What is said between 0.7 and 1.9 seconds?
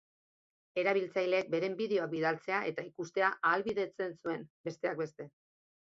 Erabiltzaileek beren